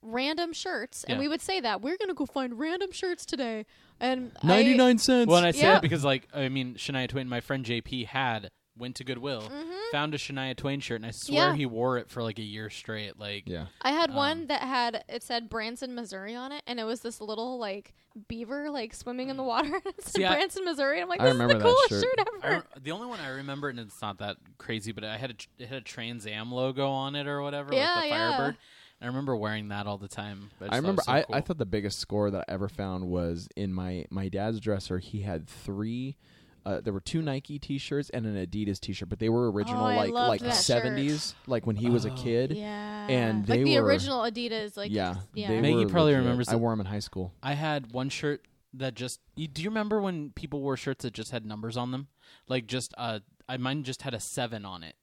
[0.02, 1.20] random shirts and Yeah.
[1.20, 3.64] we would say that we're gonna go find random shirts today.
[4.00, 5.28] And I- ninety nine cents.
[5.28, 5.72] Well, and I say Yeah.
[5.74, 9.90] that because, like, I mean, Shania Twain, my friend JP had went to Goodwill, Mhm.
[9.92, 11.54] found a Shania Twain shirt, and I swear Yeah.
[11.54, 13.18] he wore it for like a year straight.
[13.18, 16.80] Like, yeah, I had Um, one that had it said Branson, Missouri on it, and
[16.80, 17.94] it was this little like
[18.28, 19.68] beaver like swimming in the water.
[19.84, 20.96] and it said See, I- Branson, Missouri.
[20.96, 22.02] And I'm like, I this is remember the that coolest shirt.
[22.02, 22.54] shirt, I ever.
[22.74, 25.34] rem- the only one I remember, and it's not that crazy, but I had a
[25.34, 28.30] tr- it had a Trans Am logo on it or whatever, Yeah, like the yeah.
[28.38, 28.56] Firebird.
[29.02, 30.50] And I remember wearing that all the time.
[30.60, 31.34] I, I remember so I, cool.
[31.34, 34.98] I thought the biggest score that I ever found was in my my dad's dresser.
[35.00, 36.16] He had three.
[36.64, 39.96] Uh, there were two Nike T-shirts and an Adidas T-shirt, but they were original Oh,
[39.96, 42.14] like like that seventies, like when he was a Oh.
[42.14, 42.52] kid.
[42.52, 44.76] Yeah, And they like they the were- original Adidas.
[44.76, 45.48] Like yeah, yeah.
[45.60, 46.22] Maggie were probably legit.
[46.24, 47.34] remembers I wore them in high school.
[47.42, 49.18] I had one shirt that just.
[49.34, 52.06] You, do you remember when people wore shirts that just had numbers on them?
[52.46, 54.94] Like just uh, I mine just had a seven on it.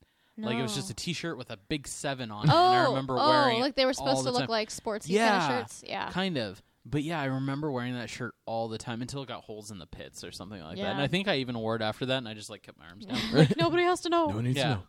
[0.41, 2.51] Like it was just a T-shirt with a big seven on it.
[2.53, 4.49] Oh, and I oh, remember oh, wearing it like they were supposed to look time.
[4.49, 5.83] like sportsy kind of shirts.
[5.85, 6.61] Yeah, kind of.
[6.85, 9.77] But yeah, I remember wearing that shirt all the time until it got holes in
[9.79, 10.85] the pits or something like that.
[10.85, 12.87] And I think I even wore it after that, and I just like kept my
[12.87, 13.19] arms down.
[13.33, 14.27] like nobody has to know.
[14.27, 14.63] No one needs Yeah.
[14.63, 14.83] to know.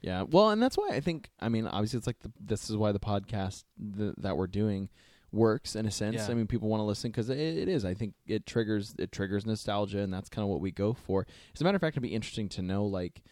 [0.00, 1.28] Yeah, well, and that's why I think.
[1.40, 3.64] I mean, obviously, it's like the, this is why the podcast
[3.96, 4.90] th- that we're doing
[5.32, 6.16] works in a sense.
[6.16, 6.28] Yeah.
[6.30, 7.84] I mean, people want to listen because it, it is.
[7.84, 11.26] I think it triggers it triggers nostalgia, and that's kind of what we go for.
[11.54, 12.84] As a matter of fact, it'd be interesting to know.
[12.84, 13.22] Like,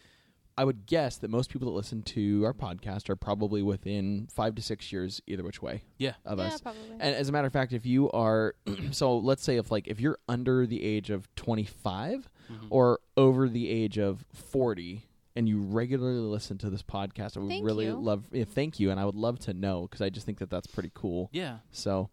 [0.57, 4.55] I would guess that most people that listen to our podcast are probably within five
[4.55, 6.13] to six years, either which way, Yeah.
[6.25, 6.61] of yeah, us.
[6.61, 6.81] probably.
[6.93, 8.55] And as a matter of fact, if you are,
[8.91, 12.67] so let's say if like if you're under the age of 25 Mhm.
[12.69, 15.03] or over the age of 40
[15.35, 17.93] and you regularly listen to this podcast, I would Thank really you.
[17.93, 18.89] love, yeah, thank you.
[18.89, 21.29] And I would love to know because I just think that that's pretty cool.
[21.33, 21.57] yeah.
[21.71, 22.09] So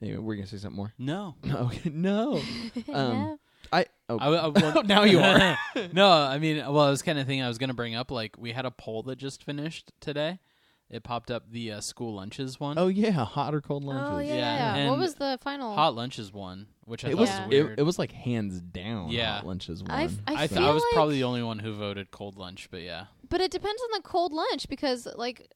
[0.00, 0.94] anyway, we're going to say something more.
[0.98, 1.34] No.
[1.50, 1.90] okay.
[1.90, 2.40] No.
[2.92, 3.38] Um,
[3.80, 5.58] I, oh, I, I, well, now you are.
[5.92, 8.10] no, I mean, well, I was kind of thing I was going to bring up.
[8.10, 10.38] Like, we had a poll that just finished today.
[10.90, 12.78] It popped up the uh, school lunches one.
[12.78, 13.10] oh yeah.
[13.12, 14.10] Hot or cold lunches.
[14.12, 14.90] oh yeah, Yeah, yeah.
[14.90, 15.74] What was the final?
[15.74, 17.44] Hot lunches one, which I It thought was, was Yeah.
[17.46, 17.80] it, weird.
[17.80, 19.08] it was like hands down.
[19.08, 19.36] Yeah.
[19.36, 19.90] Hot lunches one.
[19.90, 22.10] I f- I I, th- feel I was like- probably the only one who voted
[22.10, 23.06] cold lunch, but yeah.
[23.28, 25.50] But it depends on the cold lunch because like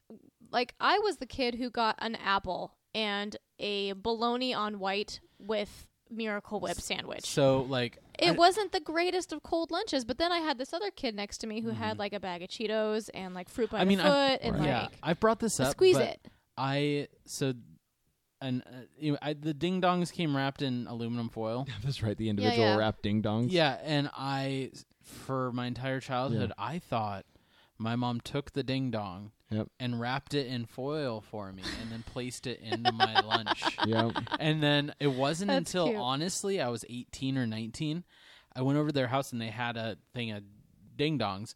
[0.50, 5.86] like I was the kid who got an apple and a bologna on white with
[6.10, 7.26] Miracle Whip sandwich.
[7.26, 10.72] So, like, it I- wasn't the greatest of cold lunches, but then I had this
[10.72, 12.00] other kid next to me who had Mhm.
[12.00, 14.66] like a bag of Cheetos and like fruit by I mean, the I've- and Right.
[14.66, 15.70] yeah, I brought this up.
[15.72, 16.28] squeeze but it.
[16.56, 17.54] I so,
[18.40, 21.64] and uh, you know, I, the ding dongs came wrapped in aluminum foil.
[21.68, 22.16] Yeah, that's right.
[22.16, 22.76] The individual yeah.
[22.76, 23.48] wrapped ding dongs.
[23.50, 27.24] Yeah, and I, for my entire childhood, I thought
[27.78, 29.68] my mom took the ding dong Yep.
[29.80, 33.64] and wrapped it in foil for me and then placed it into my lunch.
[33.86, 34.10] Yeah.
[34.38, 35.96] And then it wasn't That's until cute.
[35.98, 38.04] honestly I was 18 or 19,
[38.54, 40.42] I went over to their house and they had a thing of
[40.96, 41.54] ding dongs,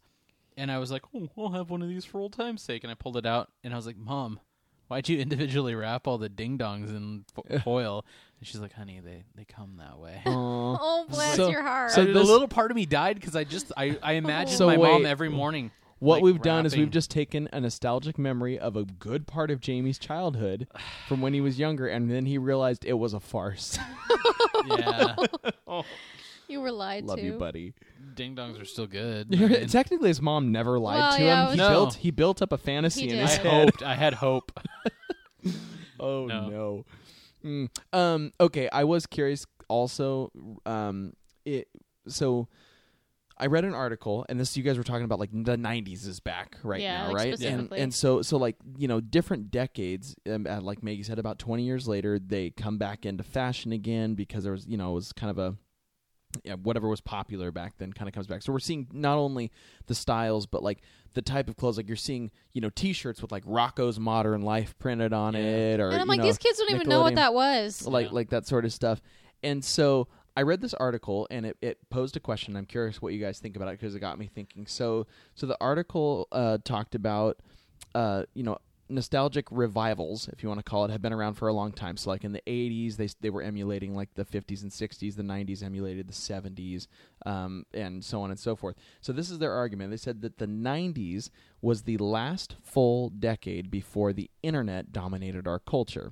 [0.57, 2.89] and I was like, "Oh, I'll have one of these for old time's sake." And
[2.91, 4.39] I pulled it out and I was like, "Mom,
[4.87, 8.05] why'd you individually wrap all the ding dongs in fo- foil?"
[8.39, 10.77] And she's like, "Honey, they they come that way." Aw.
[10.79, 11.91] Oh, bless So- your heart.
[11.91, 14.17] so So a this- little part of me died because I just I I oh.
[14.17, 15.71] imagined So my mom every morning.
[16.03, 19.49] What like, we've done is we've just taken a nostalgic memory of a good part
[19.49, 20.67] of Jamie's childhood
[21.07, 23.79] from when he was younger, and then he realized it was a farce.
[24.67, 25.15] yeah,
[26.49, 27.23] you were lied Love to.
[27.23, 27.73] Love you, buddy.
[28.15, 29.27] ding dongs are still good.
[29.33, 31.53] I, mean, Technically, his mom never lied Well, to yeah, him.
[31.55, 33.69] He was- built he built up a fantasy He in his I head.
[33.69, 34.51] hoped I had hope.
[35.99, 36.49] Oh No.
[36.49, 36.85] no.
[37.45, 37.69] Mm.
[37.97, 38.31] Um.
[38.41, 38.67] Okay.
[38.71, 39.45] I was curious.
[39.69, 40.31] Also,
[40.65, 41.13] um.
[41.45, 41.67] It.
[42.07, 42.47] So,
[43.37, 46.19] I read an article, and this you guys were talking about like the '90s is
[46.19, 47.41] back right Yeah, now, like, right?
[47.41, 50.15] And and so so like you know different decades.
[50.29, 54.13] Um, uh, like Maggie said, about 20 years later, they come back into fashion again
[54.15, 55.55] because there was you know it was kind of a
[56.43, 58.41] yeah, whatever was popular back then kind of comes back.
[58.41, 59.51] So we're seeing not only
[59.85, 60.79] the styles, but like
[61.13, 61.77] the type of clothes.
[61.77, 65.41] Like you're seeing, you know, T-shirts with like Rocko's Modern Life printed on Yeah.
[65.41, 67.85] it, or and I'm like, know, these kids don't even know what that was.
[67.85, 68.13] like Yeah.
[68.13, 68.99] like that sort of stuff.
[69.43, 72.55] And so I read this article, and it, it posed a question.
[72.55, 74.65] I'm curious what you guys think about it because it got me thinking.
[74.67, 77.37] So so the article uh, talked about,
[77.95, 78.57] uh, you know.
[78.89, 81.95] Nostalgic revivals, if you want to call it, have been around for a long time.
[81.95, 85.15] So, like in the '80s, they they were emulating like the '50s and '60s.
[85.15, 86.87] The '90s emulated the '70s,
[87.25, 88.75] um, and so on and so forth.
[88.99, 89.89] So, this is their argument.
[89.89, 91.29] They said that the '90s
[91.61, 96.11] was the last full decade before the internet dominated our culture.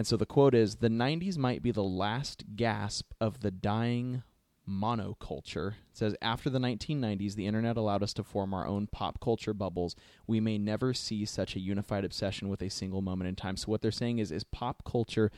[0.00, 4.22] And so the quote is The 90s might be the last gasp of the dying
[4.66, 5.72] monoculture.
[5.72, 9.52] It says After the 1990s, the internet allowed us to form our own pop culture
[9.52, 9.94] bubbles.
[10.26, 13.58] We may never see such a unified obsession with a single moment in time.
[13.58, 15.30] So what they're saying is Is pop culture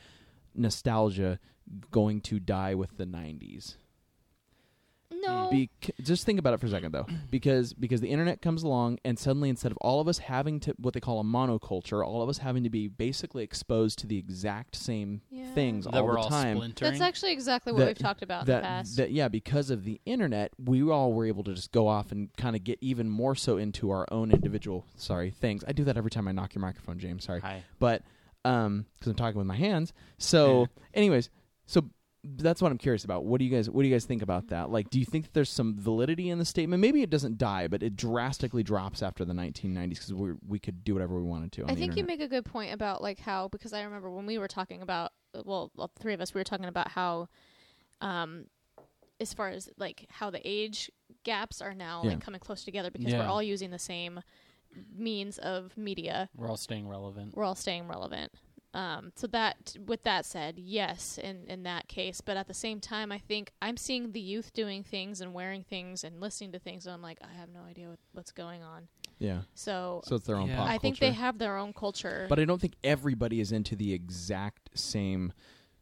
[0.55, 1.41] nostalgia
[1.91, 3.75] going to die with the 90s?
[5.21, 5.49] No.
[5.51, 8.99] Bec- just think about it for a second though because because the internet comes along
[9.05, 12.21] and suddenly instead of all of us having to what they call a monoculture all
[12.21, 15.51] of us having to be basically exposed to the exact same Yeah.
[15.53, 16.91] things that all we're the all time splintering.
[16.91, 18.97] That's actually exactly what that- we've talked about in that, the past.
[18.97, 22.29] that yeah because of the internet we all were able to just go off and
[22.37, 25.97] kind of get even more so into our own individual sorry things i do that
[25.97, 27.63] every time i knock your microphone james sorry Hi.
[27.79, 28.01] but
[28.45, 31.29] um because i'm talking with my hands so anyways
[31.65, 31.85] so
[32.25, 34.47] that's what i'm curious about what do you guys what do you guys think about
[34.47, 37.37] that like do you think that there's some validity in the statement maybe it doesn't
[37.37, 41.23] die but it drastically drops after the 1990s because we we could do whatever we
[41.27, 43.73] wanted to on I the think you make a good point about like how because
[43.73, 45.11] I remember when we were talking about
[45.43, 47.27] well, all three of us we were talking about how
[47.99, 48.45] um
[49.19, 50.89] as far as like how the age
[51.23, 52.11] gaps are now Yeah.
[52.11, 53.19] like coming close together because Yeah.
[53.19, 54.21] we're all using the same
[54.95, 56.29] means of media.
[56.35, 57.35] We're all staying relevant.
[57.35, 58.31] We're all staying relevant.
[58.73, 62.79] Um, so that, with that said, yes, in in that case, but at the same
[62.79, 66.59] time, I think I'm seeing the youth doing things and wearing things and listening to
[66.59, 68.87] things, and I'm like, I have no idea what, what's going on.
[69.19, 70.57] yeah So, so it's their own Yeah.
[70.57, 71.11] pop I think culture.
[71.13, 72.25] they have their own culture.
[72.29, 75.33] But I don't think everybody is into the exact same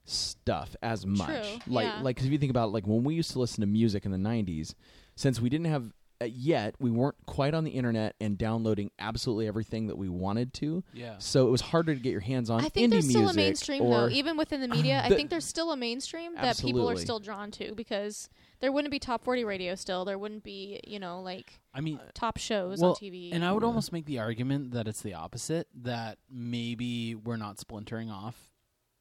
[0.03, 1.27] stuff as much.
[1.27, 2.01] True, Like, yeah.
[2.01, 4.11] like 'cause if you think about like when we used to listen to music in
[4.11, 4.75] the '90s,
[5.15, 5.93] since we didn't have
[6.25, 10.83] yet, we weren't quite on the internet and downloading absolutely everything that we wanted to.
[10.93, 11.15] Yeah.
[11.19, 13.33] So it was harder to get your hands on I think indie there's still a
[13.33, 15.01] mainstream or though, even within the media.
[15.03, 18.29] I The- think there's still a mainstream that people are still drawn to because
[18.59, 20.05] there wouldn't be top 40 radio still.
[20.05, 23.31] There wouldn't be, you know, like I mean, top shows well, on TV.
[23.33, 23.67] and I would Yeah.
[23.67, 25.67] almost make the argument that it's the opposite.
[25.73, 28.49] That maybe we're not splintering off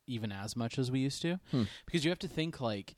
[0.06, 1.64] even as much as we used to, Hmm.
[1.86, 2.96] because you have to think like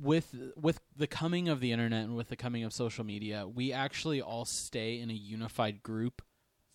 [0.00, 3.72] with with the coming of the internet and with the coming of social media, we
[3.72, 6.22] actually all stay in a unified group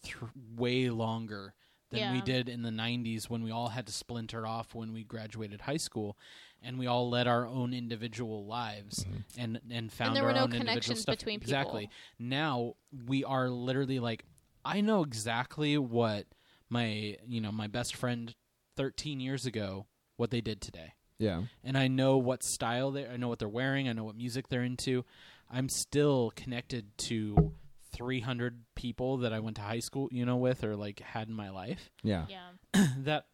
[0.04, 1.54] thr way longer
[1.90, 5.04] than we did in the 90s when we all had to splinter off when we
[5.04, 6.18] graduated high school
[6.62, 9.42] and we all led our own individual lives mm-hmm.
[9.42, 11.18] and and found there our were no own individual connections stuff.
[11.18, 11.50] between people.
[11.50, 12.76] exactly now
[13.08, 14.26] we are literally like
[14.66, 16.26] i know exactly what
[16.70, 18.36] my you know my best friend
[18.76, 19.86] 13 years ago
[20.18, 21.44] what they did today yeah.
[21.64, 24.48] and I know what style they I know what they're wearing, I know what music
[24.50, 25.06] they're into.
[25.50, 27.54] I'm still connected to
[27.96, 31.34] 300 people that I went to high school, you know, with or like had in
[31.34, 32.26] my life Yeah.
[32.30, 32.50] yeah.
[33.00, 33.28] that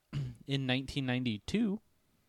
[0.48, 1.80] in 1992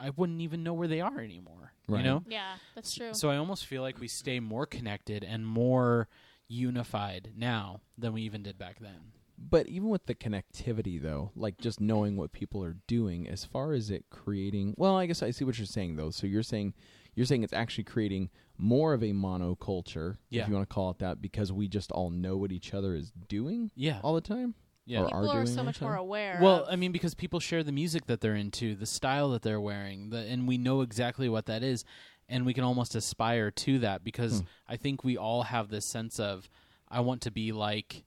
[0.00, 1.98] I wouldn't even know where they are anymore, Right.
[1.98, 2.24] you know?
[2.26, 3.14] Yeah, that's true.
[3.14, 6.08] So I almost feel like we stay more connected and more
[6.48, 9.12] unified now than we even did back then.
[9.36, 13.72] But even with the connectivity, though, like just knowing what people are doing, as far
[13.72, 16.10] as it creating, well, I guess I see what you're saying, though.
[16.10, 16.74] So you're saying
[17.16, 20.42] you're saying it's actually creating more of a monoculture, Yeah.
[20.42, 22.94] if you want to call it that, because we just all know what each other
[22.94, 24.00] is doing Yeah.
[24.02, 24.54] all the time.
[24.86, 25.00] yeah.
[25.00, 26.38] or People are are so much the more aware.
[26.42, 29.40] Well, of- I mean, because people share the music that they're into, the style that
[29.42, 31.84] they're wearing, the, and we know exactly what that is,
[32.28, 34.46] and we can almost aspire to that because Hmm.
[34.68, 36.50] I think we all have this sense of,
[36.88, 38.04] I want to be like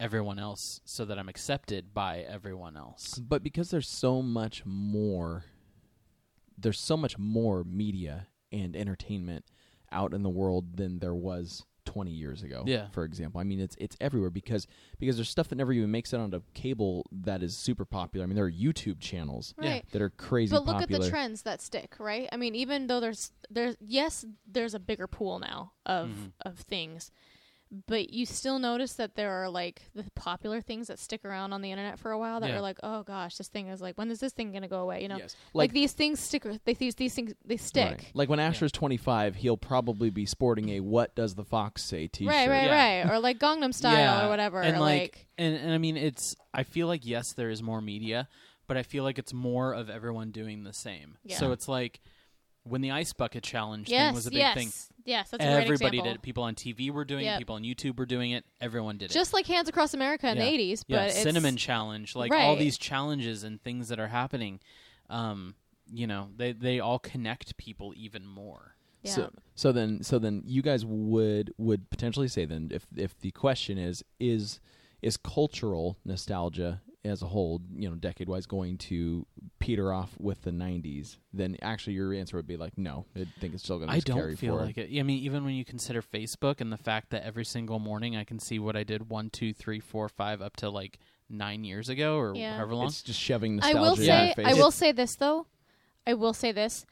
[0.00, 3.14] everyone else so that I'm accepted by everyone else.
[3.18, 5.44] But because there's so much more,
[6.56, 9.44] there's so much more media and entertainment
[9.90, 12.64] out in the world than there was 20 years ago.
[12.66, 12.88] Yeah.
[12.90, 14.66] For example, I mean it's it's everywhere because
[14.98, 18.24] because there's stuff that never even makes it onto cable that is super popular.
[18.24, 19.84] I mean there are YouTube channels right.
[19.92, 21.00] that are crazy But look popular.
[21.00, 22.28] at the trends that stick, right?
[22.30, 26.32] I mean, even though there's there's yes, there's a bigger pool now of Mhm.
[26.42, 27.10] of things,
[27.86, 31.60] but you still notice that there are like the popular things that stick around on
[31.60, 32.56] the internet for a while that Yeah.
[32.56, 35.02] are like, oh gosh, this thing is like, when is this thing gonna go away?
[35.02, 35.36] You know, Yes.
[35.52, 36.46] like, these things stick.
[36.64, 37.90] They, these these things they stick.
[37.98, 38.10] Right.
[38.14, 42.32] Like when Asher's 25, he'll probably be sporting a "What does the fox say?" T-shirt.
[42.32, 43.02] Right, right, Yeah.
[43.08, 44.62] right, or like Gangnam Style Yeah, or whatever.
[44.62, 46.34] and like, like, and, and I mean, it's.
[46.54, 48.28] I feel like yes, there is more media,
[48.66, 51.18] but I feel like it's more of everyone doing the same.
[51.22, 51.36] Yeah.
[51.36, 52.00] So it's like
[52.68, 54.72] when the ice bucket challenge yes, thing was a big yes, thing.
[55.04, 56.04] yes, that's a Everybody example.
[56.04, 56.22] did it.
[56.22, 57.34] People on TV were doing Yep.
[57.36, 57.38] it.
[57.38, 58.44] People on YouTube were doing it.
[58.60, 59.14] Everyone did it.
[59.14, 60.44] Just like Hands Across America in Yeah.
[60.44, 64.08] the '80s, yeah, but it's, cinnamon challenge, like all these challenges and things that are
[64.08, 64.60] happening.
[65.10, 65.54] Um,
[65.92, 68.74] you know, they they all connect people even more.
[69.02, 69.12] Yeah.
[69.12, 73.30] So so then so then you guys would would potentially say then if if the
[73.30, 74.60] question is is
[75.00, 79.26] is cultural nostalgia as a whole, you know, decade wise going to
[79.58, 83.06] peter off with the 90s, then actually your answer would be like no.
[83.16, 83.98] I think it's still going to carry.
[83.98, 84.66] I don't carry feel forward.
[84.66, 84.98] like it.
[84.98, 88.24] I mean, even when you consider Facebook and the fact that every single morning I
[88.24, 91.88] can see what I did one, two, three, four, five, up to like nine years
[91.88, 92.56] ago or Yeah.
[92.56, 92.86] however long.
[92.86, 94.46] It's just shoving I will say, your face.
[94.46, 95.46] I will say this though.
[96.06, 96.86] I will say this.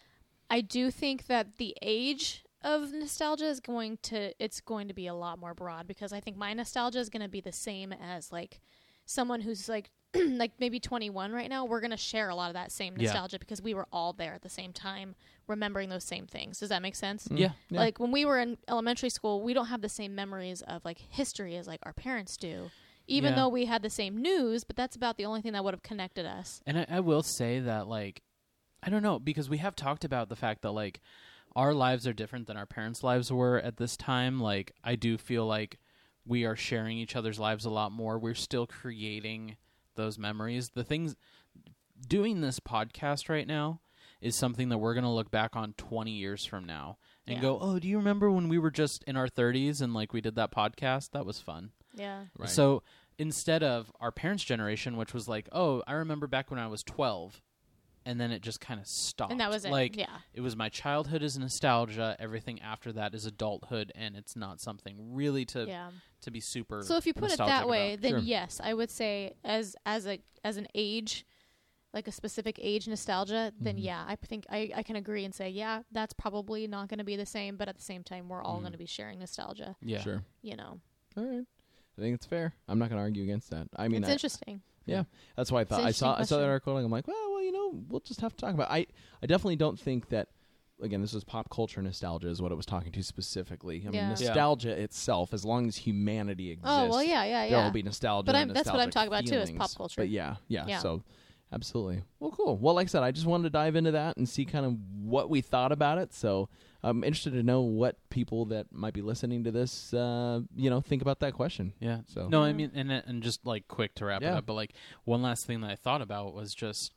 [0.50, 5.07] I do think that the age of nostalgia is going to it's going to be
[5.07, 7.92] a lot more broad because I think my nostalgia is going to be the same
[7.92, 8.61] as like
[9.05, 9.90] someone who's like
[10.38, 11.64] like maybe 21 right now.
[11.64, 13.05] We're going to share a lot of that same Yeah.
[13.05, 15.14] nostalgia because we were all there at the same time
[15.46, 16.59] remembering those same things.
[16.61, 17.29] Does that make sense?
[17.29, 17.50] Mm, Yeah.
[17.70, 20.98] Like when we were in elementary school, we don't have the same memories of like
[20.98, 22.70] history as like our parents do.
[23.07, 23.37] Even Yeah.
[23.42, 25.83] though we had the same news, but that's about the only thing that would have
[25.85, 26.61] connected us.
[26.66, 28.22] And I, I will say that, like,
[28.83, 31.00] I don't know, because we have talked about the fact that, like,
[31.55, 34.40] our lives are different than our parents' lives were at this time.
[34.40, 35.79] Like, I do feel like
[36.24, 38.18] we are sharing each other's lives a lot more.
[38.18, 39.57] We're still creating
[39.96, 40.70] those memories.
[40.70, 41.16] The things,
[42.09, 43.80] doing this podcast right now
[44.20, 47.42] is something that we're going to look back on 20 years from now and Yeah.
[47.42, 50.20] go, oh, do you remember when we were just in our 30s and, like, we
[50.20, 51.11] did that podcast?
[51.11, 51.72] That was fun.
[51.94, 52.24] Yeah.
[52.38, 52.48] Right.
[52.48, 52.82] So
[53.18, 56.82] instead of our parents' generation, which was like, oh, I remember back when I was
[56.82, 57.42] 12,
[58.07, 59.33] and then it just kind of stopped.
[59.33, 59.71] And that was it.
[59.73, 60.07] Like, yeah.
[60.33, 62.16] it was my childhood is nostalgia.
[62.19, 65.90] Everything after that is adulthood, and it's not something really to Yeah.
[66.23, 66.83] to be super.
[66.83, 68.03] So if you put it that way, about.
[68.03, 68.19] then Sure.
[68.21, 71.27] yes, I would say as as a as an age,
[71.92, 73.83] like a specific age nostalgia, then Mhm.
[73.85, 77.05] yeah, I think I, I can agree and say yeah, that's probably not going to
[77.05, 77.57] be the same.
[77.57, 78.62] But at the same time, we're all Mhm.
[78.62, 79.77] going to be sharing nostalgia.
[79.83, 80.23] yeah, Sure.
[80.42, 80.81] You know,
[81.16, 81.47] All right.
[81.99, 82.55] I think it's fair.
[82.69, 83.69] I'm not going to argue against that.
[83.75, 84.61] I mean, it's I, interesting.
[84.87, 85.05] Yeah,
[85.37, 86.51] that's why I thought I interesting saw I saw that question.
[86.51, 88.70] article and I'm like, well, well, you know, we'll just have to talk about.
[88.70, 88.72] It.
[88.72, 88.87] I
[89.22, 90.29] I definitely don't think that.
[90.83, 93.77] Again, this was pop culture nostalgia is what it was talking to specifically.
[93.77, 94.03] I mean, Yeah.
[94.03, 94.09] Yeah.
[94.11, 97.51] nostalgia itself, as long as humanity exists, Oh well, yeah, yeah, yeah.
[97.57, 98.27] There will be nostalgia.
[98.27, 100.03] But I'm- that's what I'm nostalgic talking about, too, is pop culture.
[100.03, 100.79] But yeah, yeah, Yeah.
[100.81, 101.03] So,
[101.52, 102.02] absolutely.
[102.20, 102.56] Well, cool.
[102.56, 104.76] Well, like I said, I just wanted to dive into that and see kind of
[105.02, 106.12] what we thought about it.
[106.14, 106.48] So,
[106.82, 110.80] I'm interested to know what people that might be listening to this, uh, you know,
[110.80, 111.72] think about that question.
[111.80, 112.00] yeah.
[112.06, 114.74] So, No, I mean, and and just like quick to wrap it up, but like
[115.04, 116.92] one last thing that I thought about was just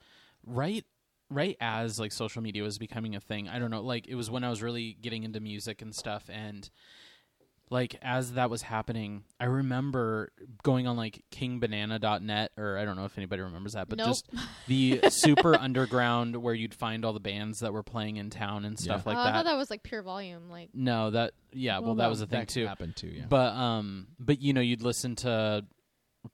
[0.45, 0.85] right
[1.31, 3.47] right as like social media was becoming a thing.
[3.47, 6.29] I don't know, like it was when I was really getting into music and stuff
[6.31, 6.69] and
[7.71, 10.31] like as that was happening, I remember
[10.63, 14.07] going on like kingbanana.net or I don't know if anybody remembers that, but Nope.
[14.07, 14.29] just
[14.67, 18.79] the super underground where you'd find all the bands that were playing in town and
[18.79, 19.09] stuff Yeah.
[19.13, 19.33] like Uh, I that.
[19.33, 20.49] thought that was like PureVolume.
[20.49, 22.65] Like no, that yeah, well, that, was a thing too.
[22.65, 23.07] Happened too.
[23.07, 23.25] Yeah.
[23.29, 25.65] But um, but you know, you'd listen to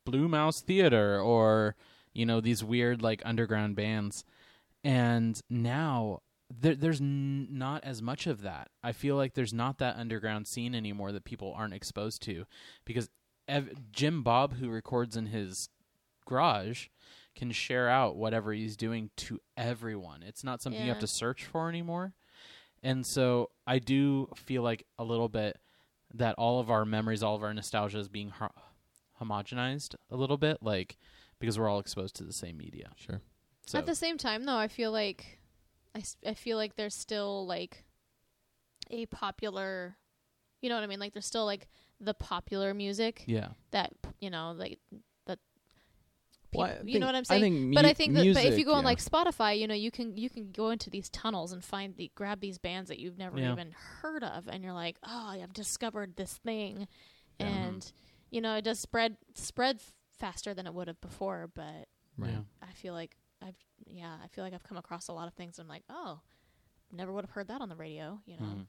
[0.05, 1.75] Blue Mouse Theater or
[2.13, 4.23] you know these weird like underground bands,
[4.83, 6.19] and now
[6.59, 8.69] there, there's n- not as much of that.
[8.83, 12.45] I feel like there's not that underground scene anymore that people aren't exposed to,
[12.85, 13.09] because
[13.47, 15.69] ev- Jim Bob, who records in his
[16.25, 16.87] garage,
[17.35, 20.23] can share out whatever he's doing to everyone.
[20.23, 22.13] It's not something you have to search for anymore.
[22.81, 25.57] And so I do feel like a little bit
[26.13, 28.51] that all of our memories, all of our nostalgia is being ho-
[29.21, 30.97] homogenized a little bit, like
[31.39, 32.91] because we're all exposed to the same media.
[32.95, 33.21] sure.
[33.65, 35.39] So at the same time, though, I feel like
[35.95, 37.85] I, s- I feel like there's still like
[38.91, 39.97] a popular
[40.61, 40.99] you know what I mean?
[40.99, 41.67] Like there's still like
[41.99, 43.49] the popular music Yeah.
[43.71, 44.79] that you know, like
[45.27, 45.39] that
[46.53, 47.53] Well, I you think- know what I'm I saying?
[47.53, 49.91] think but I think that but if you go on like Spotify, you know, you
[49.91, 53.17] can you can go into these tunnels and find the grab these bands that you've
[53.17, 53.51] never Yeah.
[53.53, 53.71] even
[54.01, 56.87] heard of and you're like, "Oh, I've discovered this thing."
[57.39, 57.45] Yeah.
[57.47, 57.95] And mm-hmm.
[58.31, 59.79] you know, it does spread spread
[60.17, 61.87] faster than it would have before, but
[62.17, 62.31] Right.
[62.31, 62.39] Yeah.
[62.61, 63.55] I feel like I've
[63.87, 65.59] yeah, I feel like I've come across a lot of things.
[65.59, 66.19] I'm like, oh,
[66.91, 68.19] never would have heard that on the radio.
[68.25, 68.65] You know, Mhm.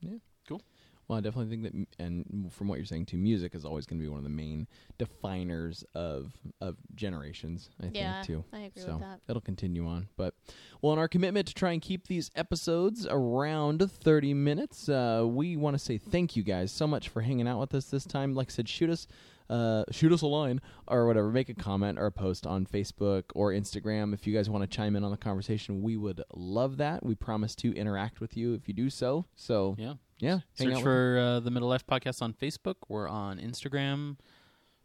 [0.00, 0.62] Yeah, cool.
[1.08, 3.86] Well, I definitely think that, m- and from what you're saying too, music is always
[3.86, 4.66] going to be one of the main
[4.98, 7.70] definers of of generations.
[7.82, 8.44] I Yeah, think too.
[8.52, 9.20] I agree so with that.
[9.26, 10.08] that'll continue on.
[10.16, 10.34] But
[10.80, 15.56] well, in our commitment to try and keep these episodes around 30 minutes, uh, we
[15.56, 18.34] want to say thank you guys so much for hanging out with us this time.
[18.34, 19.06] Like I said, shoot us.
[19.52, 21.28] Uh, shoot us a line or whatever.
[21.30, 24.76] Make a comment or a post on Facebook or Instagram if you guys want to
[24.76, 25.82] chime in on the conversation.
[25.82, 27.04] We would love that.
[27.04, 29.26] We promise to interact with you if you do so.
[29.36, 29.94] So Yeah.
[30.20, 32.76] yeah, Search for uh, the Middle Life Podcast on Facebook.
[32.88, 34.16] We're on Instagram.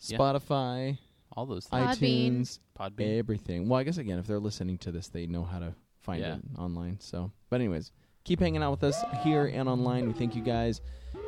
[0.01, 0.17] yeah.
[0.17, 0.97] Spotify,
[1.31, 1.87] All those things.
[1.97, 2.39] Podbean.
[2.41, 3.17] iTunes, Podbean.
[3.19, 3.69] everything.
[3.69, 6.35] Well, I guess again, if they're listening to this, they know how to find Yeah.
[6.35, 6.99] it online.
[6.99, 7.91] So, but anyways,
[8.25, 10.07] keep hanging out with us here and online.
[10.07, 10.81] We thank you guys,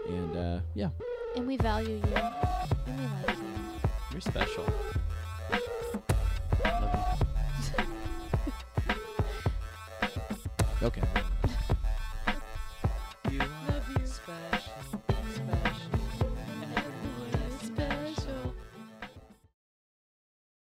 [0.09, 0.89] and uh, yeah,
[1.35, 2.15] And we value you.
[2.87, 3.45] And we love you.
[4.11, 4.65] You're special.
[10.81, 11.01] Love okay.
[11.01, 11.21] you.
[11.21, 11.28] You